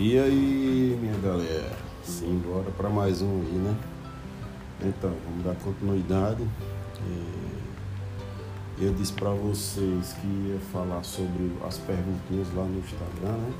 [0.00, 3.76] E aí, minha galera, simbora para mais um aí, né?
[4.80, 6.44] Então, vamos dar continuidade.
[8.80, 13.52] É, eu disse para vocês que ia falar sobre as perguntinhas lá no Instagram, né?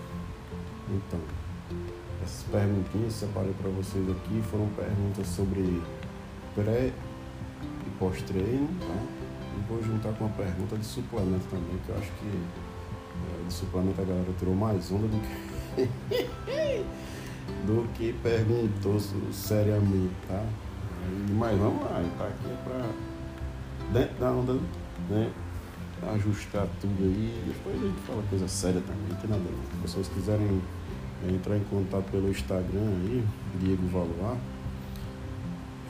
[0.90, 1.18] Então,
[2.22, 5.82] essas perguntinhas separei para vocês aqui foram perguntas sobre
[6.54, 6.92] pré
[7.84, 8.94] e pós-treino, tá?
[9.56, 13.52] E vou juntar com uma pergunta de suplemento também, que eu acho que é, de
[13.52, 15.57] suplemento a galera tirou mais onda do que
[17.66, 18.98] do que perguntou
[19.32, 20.44] seriamente, tá?
[21.30, 22.90] Mas vamos lá, tá aqui para
[23.92, 24.54] dentro da onda,
[25.08, 25.30] né?
[26.14, 29.42] Ajustar tudo aí, depois a gente fala coisa séria também, não tem nada.
[29.86, 30.60] Se vocês quiserem
[31.28, 33.24] entrar em contato pelo Instagram aí,
[33.58, 34.38] Diego Valois,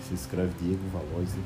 [0.06, 1.42] se escreve Diego Valois, né?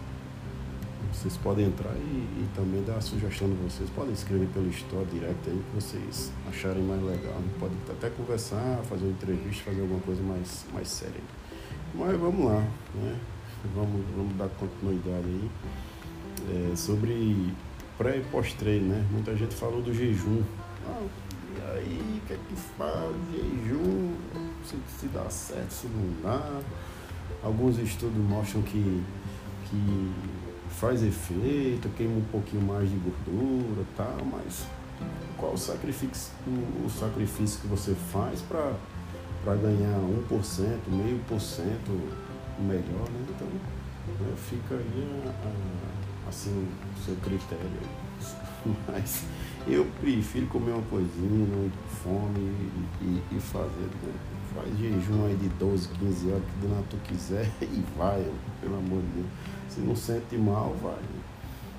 [1.13, 3.89] Vocês podem entrar e, e, também dar a sugestão de vocês.
[3.91, 7.35] Podem escrever pelo Store Direct aí que vocês acharem mais legal.
[7.59, 11.21] Podem até conversar, fazer uma entrevista, fazer alguma coisa mais, mais séria.
[11.95, 12.61] Mas vamos lá,
[12.95, 13.19] né?
[13.75, 15.51] Vamos, vamos dar continuidade aí.
[16.51, 17.53] É, sobre
[17.99, 19.07] pré e pós-treino, né?
[19.11, 20.43] Muita gente falou do jejum.
[20.87, 21.07] Ah,
[21.57, 23.15] e aí, o que é que faz?
[23.33, 24.15] Jejum,
[24.65, 26.61] se, se dá certo, se não dá.
[27.43, 29.03] Alguns estudos mostram que,
[29.69, 30.13] que
[30.73, 34.67] faz efeito, queima um pouquinho mais de gordura tal, mas
[35.37, 36.33] qual o sacrifício,
[36.85, 39.99] o sacrifício que você faz para ganhar
[40.31, 41.91] 1%, meio por cento
[42.59, 43.27] melhor, né?
[43.29, 43.49] Então
[44.21, 47.71] né, fica aí a, a, assim o seu critério.
[48.89, 49.25] Mas
[49.67, 53.89] eu prefiro comer uma coisinha, não ir com fome e, e, e fazer.
[54.03, 54.13] Né?
[54.55, 58.25] Faz jejum aí de 12, 15 horas, que do tu quiser e vai,
[58.61, 59.27] pelo amor de Deus.
[59.83, 60.99] Não sente mal, vai.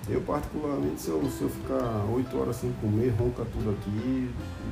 [0.09, 4.29] Eu, particularmente, se eu, se eu ficar 8 horas sem comer, ronca tudo aqui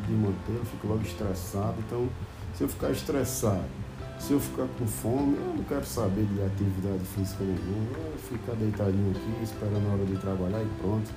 [0.08, 1.76] de manter, eu fico logo estressado.
[1.88, 2.10] Então,
[2.54, 3.64] se eu ficar estressado,
[4.20, 7.98] se eu ficar com fome, eu não quero saber de atividade física nenhuma.
[7.98, 11.10] Eu ficar deitadinho aqui, esperando a hora de trabalhar e pronto.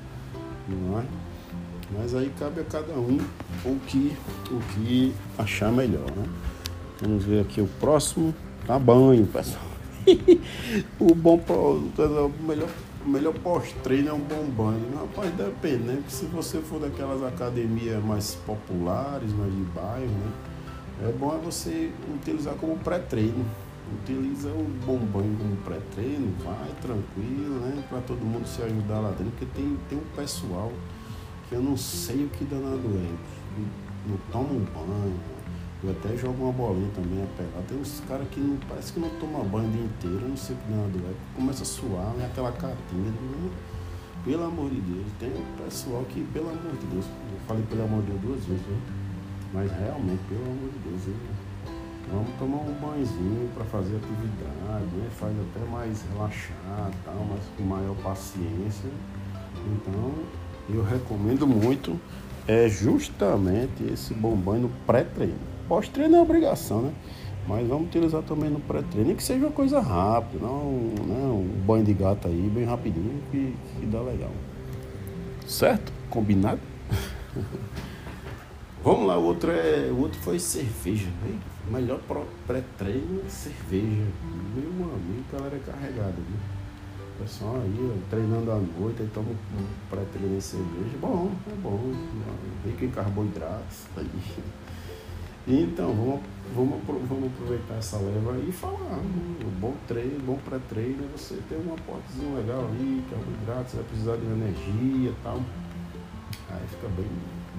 [0.69, 1.05] Não é?
[1.99, 3.19] Mas aí cabe a cada um
[3.65, 4.17] o que,
[4.51, 6.29] o que achar melhor, né?
[7.01, 8.35] Vamos ver aqui o próximo.
[8.67, 9.74] Tá banho, pessoal.
[11.01, 12.69] o bom o melhor,
[13.07, 14.97] melhor pós-treino é um bom banho.
[14.97, 15.95] Rapaz, depende, né?
[15.97, 20.33] Porque se você for daquelas academias mais populares, mais de bairro, né?
[21.03, 23.45] É bom é você utilizar como pré-treino.
[24.03, 27.85] Utiliza o bom banho como pré-treino, vai tranquilo, né?
[27.89, 30.73] Para todo mundo se ajudar lá dentro, porque tem, tem um pessoal
[31.49, 33.15] que eu não sei o que danado é.
[34.07, 35.21] Não toma um banho,
[35.85, 37.61] eu até jogo uma bolinha também a pegar.
[37.69, 40.57] Tem uns caras que não, parece que não toma banho o dia inteiro, não sei
[40.57, 41.15] o que nada é.
[41.37, 42.25] Começa a suar, né?
[42.25, 43.11] aquela catinha.
[43.11, 43.51] Né?
[44.25, 45.31] Pelo amor de Deus, tem
[45.63, 48.77] pessoal que, pelo amor de Deus, eu falei pelo amor de Deus duas vezes, viu?
[49.53, 51.15] mas realmente, pelo amor de Deus, viu?
[52.11, 55.09] vamos tomar um banhozinho para fazer atividade, né?
[55.19, 58.89] faz até mais relaxar, tal, mas com maior paciência.
[59.67, 60.15] Então,
[60.71, 62.01] eu recomendo muito
[62.47, 65.39] é justamente esse bom banho no pré-treino.
[65.69, 66.93] Pós-treino é obrigação, né?
[67.47, 70.73] Mas vamos utilizar também no pré-treino, nem que seja uma coisa rápida, não,
[71.07, 71.27] né?
[71.27, 74.31] um banho de gato aí, bem rapidinho, que, que dá legal.
[75.47, 75.93] Certo?
[76.09, 76.61] Combinado?
[78.83, 81.09] vamos lá, o outro, é, o outro foi cerveja.
[81.23, 81.39] Né?
[81.71, 82.01] Melhor
[82.47, 84.07] pré-treino é cerveja.
[84.55, 86.64] Meu amigo, galera é carregada, viu?
[87.19, 90.97] Pessoal aí, treinando à noite, aí toma um pré-treino cerveja.
[91.01, 91.93] Bom, é bom.
[92.65, 93.87] Rico em carboidratos.
[93.97, 94.11] Aí.
[95.47, 96.21] Então, vamos,
[96.55, 98.99] vamos, vamos aproveitar essa leva e falar.
[98.99, 104.17] Um bom treino, bom pré-treino, você tem um aportezinho legal ali, carboidrato, você vai precisar
[104.17, 105.41] de energia e tal.
[106.51, 107.11] Aí fica bem,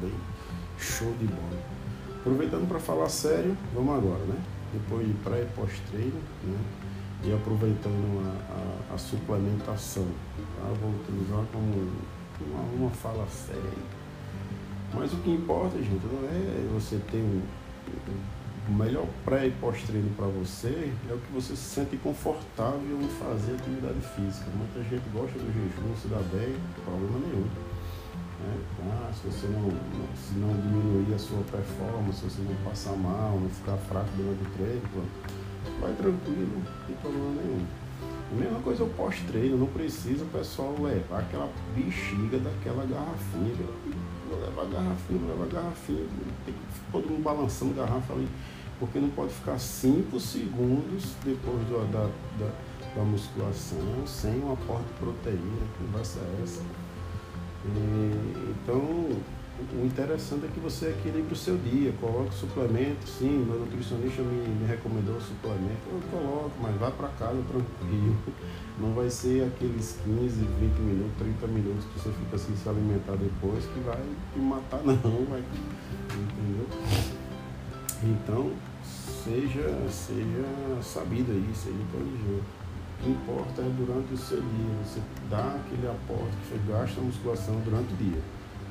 [0.02, 0.14] bem
[0.78, 1.62] show de bola.
[2.20, 4.36] Aproveitando para falar sério, vamos agora, né?
[4.74, 6.58] Depois de pré e pós-treino, né?
[7.24, 10.68] E aproveitando a, a, a suplementação, tá?
[10.82, 11.92] Vou utilizar como
[12.42, 13.62] uma, uma fala séria.
[14.94, 17.42] Mas o que importa, gente, não é você ter um
[18.68, 23.08] o melhor pré e pós-treino para você é o que você se sente confortável em
[23.10, 24.50] fazer atividade física.
[24.56, 27.46] Muita gente gosta do jejum, se dá bem, problema nenhum.
[27.46, 28.58] Né?
[28.90, 29.70] Ah, se você não,
[30.16, 34.42] se não diminuir a sua performance, se você não passar mal, não ficar fraco durante
[34.42, 34.82] o treino,
[35.86, 37.66] vai tranquilo, não tem problema nenhum.
[38.32, 43.56] A mesma coisa o pós-treino, não precisa o pessoal levar aquela bexiga daquela garrafinha
[44.30, 46.06] vou levar garrafinha, vou levar garrafinha.
[46.46, 48.28] Tem que todo mundo balançando garrafa ali,
[48.80, 52.10] porque não pode ficar 5 segundos depois do, da,
[52.40, 52.52] da,
[52.96, 56.62] da, musculação sem um aporte de proteína, que conversa é essa.
[57.66, 59.10] E, então,
[59.58, 64.48] o interessante é que você equilibre o seu dia, coloque suplemento, sim, meu nutricionista me,
[64.50, 68.18] me recomendou suplemento, eu coloco, mas vai para casa tranquilo.
[68.78, 73.16] Não vai ser aqueles 15, 20 minutos, 30 minutos que você fica sem se alimentar
[73.16, 74.04] depois que vai
[74.34, 75.42] te matar não, vai.
[76.12, 76.68] Entendeu?
[78.04, 78.52] Então,
[78.84, 80.46] seja, seja
[80.84, 82.44] sabido aí, seja inteligente.
[83.02, 85.00] Que importa é durante o seu dia, você
[85.30, 88.22] dá aquele aporte que você gasta a musculação durante o dia.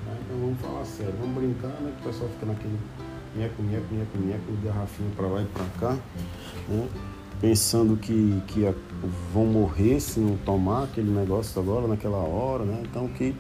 [0.06, 0.19] Né?
[0.25, 1.93] Então vamos falar sério, vamos brincar, né?
[1.97, 2.79] Que o pessoal fica naquele
[3.37, 5.99] nheco, nheco, nheco, nheco, garrafinha para lá e para cá,
[6.69, 6.89] né?
[7.41, 8.73] pensando que, que
[9.33, 12.83] vão morrer se não tomar aquele negócio agora, naquela hora, né?
[12.89, 13.35] Então que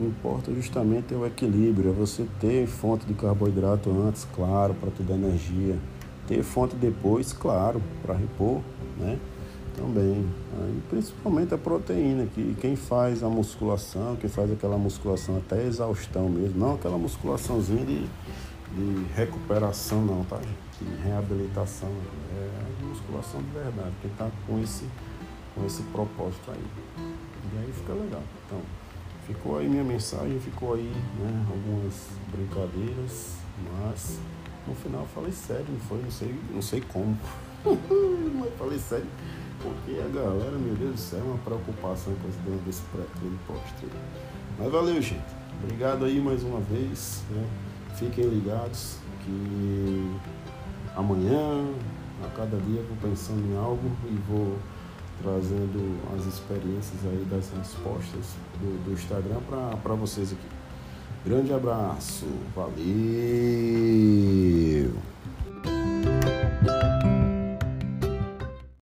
[0.00, 5.02] importa justamente é o equilíbrio, é você ter fonte de carboidrato antes, claro, para te
[5.02, 5.76] dar energia,
[6.26, 8.60] ter fonte depois, claro, para repor,
[8.98, 9.18] né?
[9.76, 10.26] Também.
[10.60, 16.28] Aí, principalmente a proteína, que quem faz a musculação, quem faz aquela musculação até exaustão
[16.28, 20.38] mesmo, não aquela musculaçãozinha de, de recuperação não, tá?
[20.38, 21.88] De reabilitação.
[22.36, 24.84] É musculação de verdade, quem está com esse,
[25.54, 26.64] com esse propósito aí.
[26.98, 28.22] E aí fica legal.
[28.46, 28.60] Então,
[29.26, 33.36] ficou aí minha mensagem, ficou aí né, algumas brincadeiras,
[33.70, 34.18] mas
[34.66, 37.16] no final falei sério, não foi, não sei, não sei como.
[37.64, 39.06] mas falei sério.
[39.60, 43.38] Porque a galera, meu Deus do céu, é uma preocupação com esse dentro desse pré-treino
[43.46, 43.94] pós-treino.
[44.58, 45.20] Mas valeu, gente.
[45.62, 47.22] Obrigado aí mais uma vez.
[47.30, 47.46] Né?
[47.96, 50.18] Fiquem ligados que
[50.96, 51.64] amanhã,
[52.24, 54.58] a cada dia, vou pensando em algo e vou
[55.22, 59.40] trazendo as experiências aí das respostas do, do Instagram
[59.82, 60.48] para vocês aqui.
[61.24, 62.82] Grande abraço, valeu!